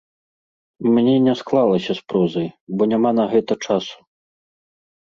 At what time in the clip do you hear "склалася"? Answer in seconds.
1.43-1.91